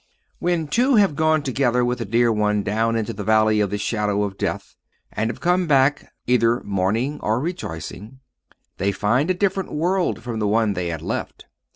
When 0.39 0.67
two 0.67 0.95
have 0.95 1.15
gone 1.15 1.43
together 1.43 1.85
with 1.85 2.01
a 2.01 2.05
dear 2.05 2.31
one 2.31 2.63
down 2.63 2.95
into 2.95 3.13
the 3.13 3.23
Valley 3.23 3.59
of 3.59 3.69
the 3.69 3.77
Shadow 3.77 4.23
of 4.23 4.35
Death, 4.35 4.75
and 5.13 5.29
have 5.29 5.39
come 5.41 5.67
back, 5.67 6.11
either 6.25 6.63
mourning 6.63 7.19
or 7.21 7.39
rejoicing, 7.39 8.19
they 8.77 8.91
find 8.91 9.29
a 9.29 9.35
different 9.35 9.71
world 9.71 10.23
from 10.23 10.39
the 10.39 10.47
one 10.47 10.73
they 10.73 10.87
had 10.87 11.03
left. 11.03 11.45